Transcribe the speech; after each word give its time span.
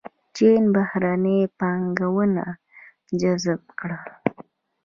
چین 0.35 0.63
بهرنۍ 0.73 1.39
پانګونه 1.59 2.45
جذب 3.19 3.61
کړه. 3.79 3.99